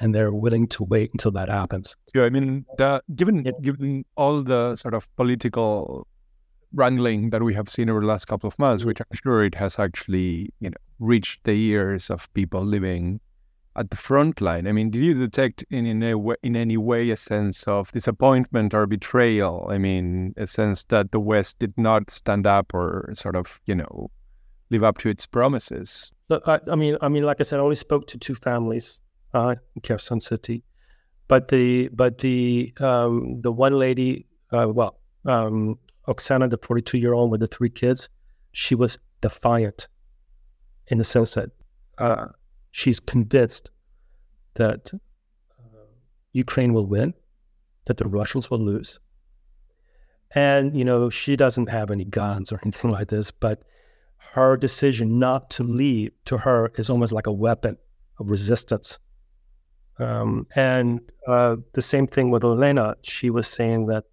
[0.00, 1.96] And they're willing to wait until that happens.
[2.14, 6.08] Yeah, I mean, the, given given all the sort of political
[6.72, 9.54] wrangling that we have seen over the last couple of months, which I'm sure it
[9.54, 13.20] has actually, you know, reached the ears of people living
[13.76, 14.66] at the front line.
[14.66, 17.92] I mean, did you detect in in, a way, in any way a sense of
[17.92, 19.66] disappointment or betrayal?
[19.70, 23.74] I mean, a sense that the West did not stand up or sort of, you
[23.74, 24.10] know,
[24.70, 26.12] live up to its promises.
[26.30, 29.00] I, I mean, I mean, like I said, I only spoke to two families
[29.34, 30.62] uh, in Kherson City,
[31.28, 36.98] but the but the um, the one lady, uh, well, um, Oksana, the forty two
[36.98, 38.08] year old with the three kids,
[38.52, 39.88] she was defiant
[40.88, 41.50] in the sense that
[41.98, 42.26] uh,
[42.70, 43.70] she's convinced
[44.54, 45.78] that uh,
[46.32, 47.14] Ukraine will win,
[47.86, 48.98] that the Russians will lose.
[50.34, 53.62] And, you know, she doesn't have any guns or anything like this, but
[54.32, 57.76] her decision not to leave to her is almost like a weapon
[58.18, 58.98] of resistance.
[59.98, 62.94] Um, and uh, the same thing with Olena.
[63.02, 64.04] She was saying that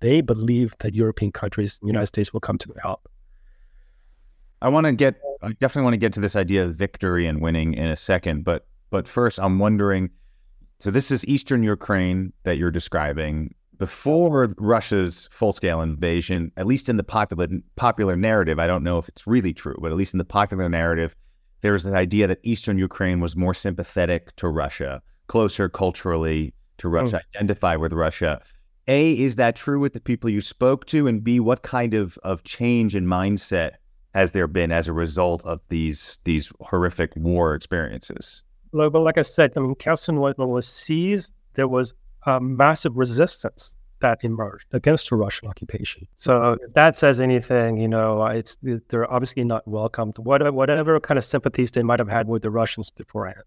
[0.00, 3.08] they believe that European countries, the United States, will come to their help.
[4.62, 7.40] I want to get, I definitely want to get to this idea of victory and
[7.40, 10.10] winning in a second, but but first, I'm wondering.
[10.80, 13.54] So this is eastern Ukraine that you're describing.
[13.78, 17.46] Before Russia's full-scale invasion, at least in the popular
[17.76, 20.68] popular narrative, I don't know if it's really true, but at least in the popular
[20.68, 21.14] narrative,
[21.60, 27.20] there's the idea that eastern Ukraine was more sympathetic to Russia, closer culturally to Russia,
[27.22, 27.28] oh.
[27.38, 28.42] identify with Russia.
[28.88, 31.06] A, is that true with the people you spoke to?
[31.06, 33.74] And B, what kind of, of change in mindset
[34.12, 38.42] has there been as a result of these these horrific war experiences?
[38.72, 41.94] Well but like I said, I mean, Kherson was, was seized there was
[42.26, 46.08] a massive resistance that emerged against the Russian occupation.
[46.16, 50.18] So if that says anything, you know, it's they're obviously not welcomed.
[50.18, 53.44] Whatever, whatever kind of sympathies they might have had with the Russians beforehand,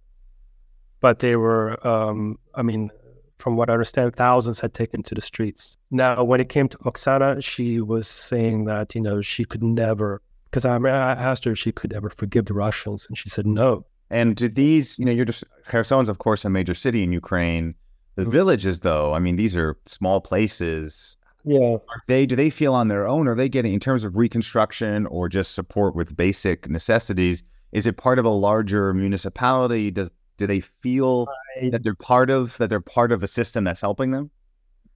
[1.04, 2.89] but they were, um, I mean,
[3.38, 5.78] from what I understand, thousands had taken to the streets.
[5.91, 10.22] Now, when it came to Oksana, she was saying that you know she could never,
[10.45, 13.28] because I, mean, I asked her if she could ever forgive the Russians, and she
[13.28, 13.86] said no.
[14.10, 17.76] And do these, you know, you're just Kherson's, of course, a major city in Ukraine.
[18.16, 21.18] The villages, though, I mean, these are small places.
[21.43, 21.74] Yeah.
[21.89, 23.28] Are they do they feel on their own?
[23.28, 27.43] Are they getting in terms of reconstruction or just support with basic necessities?
[27.74, 29.91] Is it part of a larger municipality?
[29.91, 31.27] Does do they feel
[31.61, 34.31] I, that they're part of that they're part of a system that's helping them?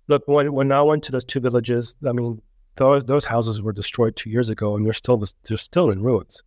[0.07, 2.41] Look, when when I went to those two villages, I mean,
[2.75, 6.43] those those houses were destroyed two years ago, and they're still they're still in ruins.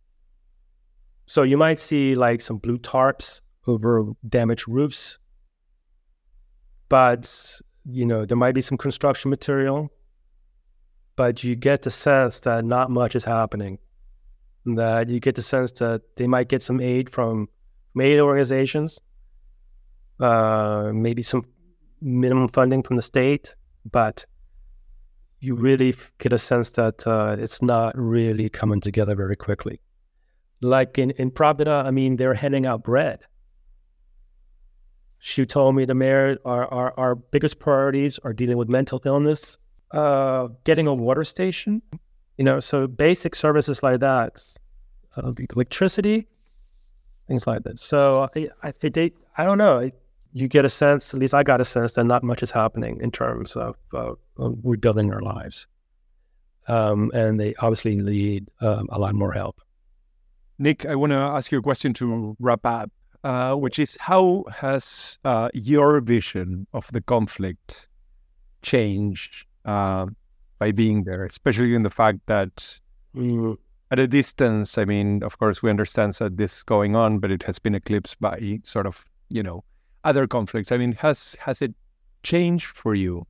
[1.25, 5.17] So you might see like some blue tarps over damaged roofs,
[6.89, 9.91] but you know there might be some construction material
[11.15, 13.77] but you get the sense that not much is happening
[14.65, 17.47] that you get the sense that they might get some aid from
[17.99, 18.99] aid organizations
[20.19, 21.43] uh, maybe some
[22.01, 23.55] minimum funding from the state
[23.89, 24.25] but
[25.41, 29.81] you really get a sense that uh, it's not really coming together very quickly.
[30.61, 33.21] Like in, in Pravda, I mean, they're handing out bread.
[35.17, 39.57] She told me the mayor, our, our, our biggest priorities are dealing with mental illness,
[39.91, 41.81] uh, getting a water station,
[42.37, 44.43] you know, so basic services like that,
[45.17, 46.27] uh, electricity,
[47.31, 47.79] things like that.
[47.79, 48.49] So I,
[49.37, 49.89] I, don't know.
[50.33, 52.99] You get a sense, at least I got a sense that not much is happening
[53.01, 55.67] in terms of uh, rebuilding our lives.
[56.67, 59.61] Um, and they obviously need um, a lot more help.
[60.59, 62.91] Nick, I want to ask you a question to wrap up.
[63.23, 67.87] Uh, which is how has uh, your vision of the conflict
[68.63, 70.07] changed uh,
[70.57, 72.79] by being there, especially in the fact that
[73.15, 73.55] mm,
[73.91, 77.29] at a distance, I mean, of course, we understand that this is going on, but
[77.29, 79.65] it has been eclipsed by sort of, you know,
[80.05, 80.71] other conflicts.
[80.71, 81.75] I mean, has has it
[82.23, 83.27] changed for you?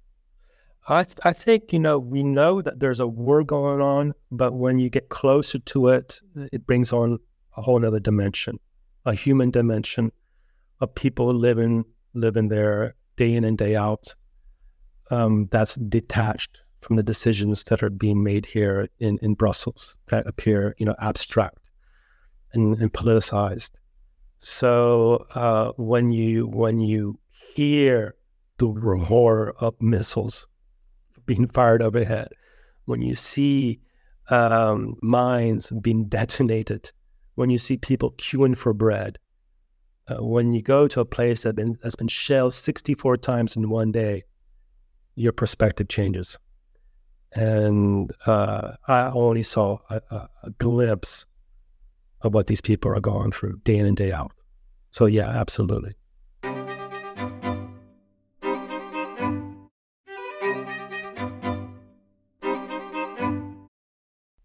[0.88, 4.78] I, I think, you know, we know that there's a war going on, but when
[4.78, 6.20] you get closer to it,
[6.52, 7.20] it brings on
[7.58, 8.60] a whole other dimension
[9.06, 10.12] a human dimension
[10.80, 11.84] of people living
[12.14, 14.14] living there day in and day out.
[15.10, 20.28] Um, that's detached from the decisions that are being made here in, in Brussels that
[20.28, 21.60] appear, you know, abstract
[22.54, 23.72] and, and politicized.
[24.40, 28.16] So uh, when you when you hear
[28.58, 30.48] the roar of missiles
[31.26, 32.30] being fired overhead,
[32.86, 33.80] when you see
[34.30, 36.92] um, mines being detonated
[37.36, 39.18] when you see people queuing for bread,
[40.08, 43.70] uh, when you go to a place that been, has been shelled 64 times in
[43.70, 44.24] one day,
[45.16, 46.38] your perspective changes.
[47.34, 50.02] And uh, I only saw a,
[50.44, 51.26] a, glimpse
[52.22, 54.34] of what these people are going through day in and day out.
[54.92, 55.94] So, yeah, absolutely.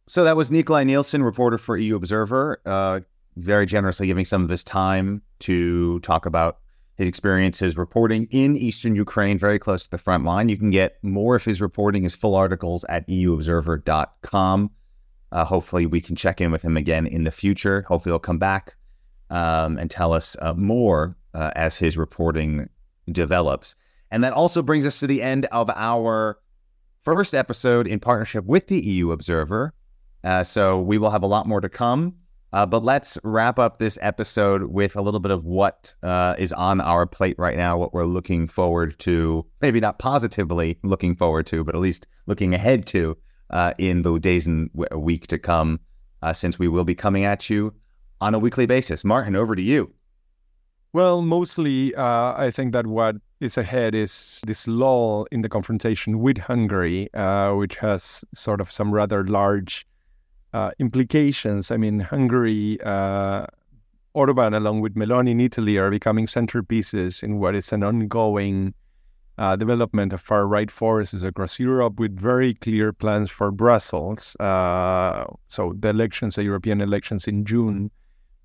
[0.09, 3.01] So that was Nikolaj Nielsen, reporter for EUobserver, uh,
[3.37, 6.59] very generously giving some of his time to talk about
[6.97, 10.49] his experiences reporting in eastern Ukraine, very close to the front line.
[10.49, 14.71] You can get more of his reporting, his full articles at euobserver.com.
[15.33, 17.83] Uh, hopefully, we can check in with him again in the future.
[17.89, 18.77] Hopefully, he'll come back
[19.29, 22.69] um, and tell us uh, more uh, as his reporting
[23.11, 23.75] develops.
[24.11, 26.39] And that also brings us to the end of our
[27.01, 29.71] first episode in partnership with the EUobserver.
[30.25, 32.15] Uh, so we will have a lot more to come.
[32.53, 36.53] Uh, but let's wrap up this episode with a little bit of what uh, is
[36.53, 41.45] on our plate right now, what we're looking forward to, maybe not positively looking forward
[41.47, 43.17] to, but at least looking ahead to
[43.51, 45.81] uh, in the days and w- week to come,
[46.23, 47.75] uh, since we will be coming at you
[48.21, 49.05] on a weekly basis.
[49.05, 49.93] Martin, over to you.
[50.93, 56.21] Well, mostly, uh, I think that what is ahead is this lull in the confrontation
[56.21, 57.11] with Hungary,
[57.53, 59.87] which has sort of some rather large
[60.57, 61.71] uh, implications.
[61.71, 63.45] I mean, Hungary, uh,
[64.15, 68.73] Orban, along with Meloni in Italy, are becoming centerpieces in what is an ongoing
[69.37, 74.35] uh, development of far right forces across Europe with very clear plans for Brussels.
[74.41, 77.91] Uh, so, the elections, the European elections in June,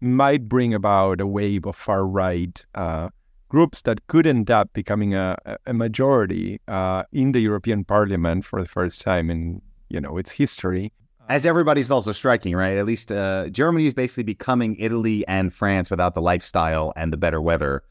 [0.01, 3.07] might bring about a wave of far right uh,
[3.47, 8.62] groups that could end up becoming a, a majority uh, in the European Parliament for
[8.62, 10.91] the first time in you know its history
[11.34, 12.77] as everybody's also striking, right?
[12.77, 17.17] At least uh, Germany is basically becoming Italy and France without the lifestyle and the
[17.17, 17.84] better weather.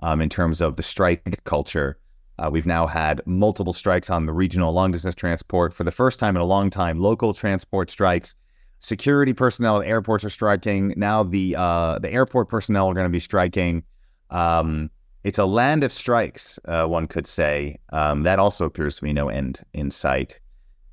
[0.00, 1.98] um, in terms of the strike culture.
[2.38, 6.20] Uh, we've now had multiple strikes on the regional long distance transport for the first
[6.20, 6.98] time in a long time.
[6.98, 8.34] Local transport strikes.
[8.78, 10.92] Security personnel at airports are striking.
[10.96, 13.84] Now the uh, the airport personnel are going to be striking.
[14.30, 14.90] Um,
[15.24, 17.78] it's a land of strikes, uh, one could say.
[17.92, 20.40] Um, that also appears to be no end in sight.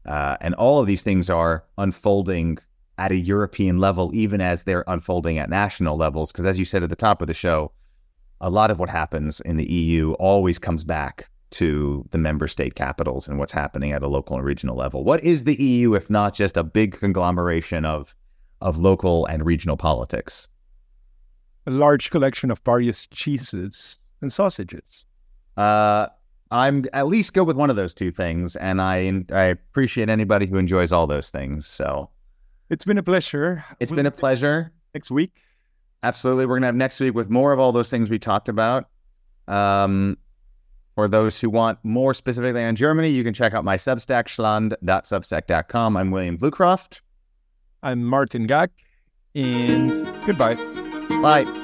[0.05, 2.57] Uh, and all of these things are unfolding
[2.97, 6.31] at a European level, even as they're unfolding at national levels.
[6.31, 7.71] Because as you said at the top of the show,
[8.41, 12.75] a lot of what happens in the EU always comes back to the member state
[12.75, 15.03] capitals and what's happening at a local and regional level.
[15.03, 18.15] What is the EU if not just a big conglomeration of
[18.61, 20.47] of local and regional politics?
[21.65, 25.05] A large collection of various cheeses and sausages.
[25.55, 26.07] Uh,
[26.53, 30.45] I'm at least good with one of those two things, and I I appreciate anybody
[30.45, 31.65] who enjoys all those things.
[31.65, 32.11] So
[32.69, 33.65] it's been a pleasure.
[33.79, 34.71] It's we'll been a pleasure.
[34.93, 35.31] Next week,
[36.03, 38.85] absolutely, we're gonna have next week with more of all those things we talked about.
[39.47, 40.19] Um,
[40.93, 45.97] for those who want more specifically on Germany, you can check out my Substack, schland.substack.com.
[45.97, 47.01] I'm William Bluecroft.
[47.81, 48.69] I'm Martin Gack,
[49.33, 49.89] and
[50.27, 50.53] goodbye.
[51.19, 51.62] Bye.